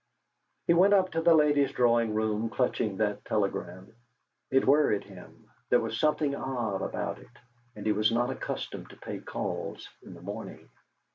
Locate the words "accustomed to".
8.31-8.97